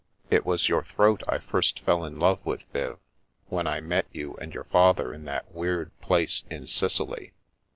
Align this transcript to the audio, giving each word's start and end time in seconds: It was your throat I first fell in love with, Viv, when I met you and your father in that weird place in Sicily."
It 0.31 0.47
was 0.47 0.67
your 0.67 0.83
throat 0.83 1.21
I 1.27 1.37
first 1.37 1.79
fell 1.81 2.03
in 2.05 2.17
love 2.17 2.43
with, 2.43 2.63
Viv, 2.73 2.97
when 3.49 3.67
I 3.67 3.81
met 3.81 4.07
you 4.11 4.33
and 4.37 4.51
your 4.51 4.63
father 4.63 5.13
in 5.13 5.25
that 5.25 5.51
weird 5.53 5.91
place 6.01 6.43
in 6.49 6.65
Sicily." 6.65 7.33